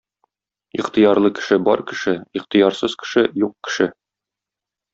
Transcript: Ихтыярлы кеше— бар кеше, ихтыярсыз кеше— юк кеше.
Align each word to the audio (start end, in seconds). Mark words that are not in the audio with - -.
Ихтыярлы 0.79 1.29
кеше— 1.39 1.55
бар 1.67 1.79
кеше, 1.91 2.13
ихтыярсыз 2.41 2.93
кеше— 3.03 3.23
юк 3.45 3.53
кеше. 3.69 3.87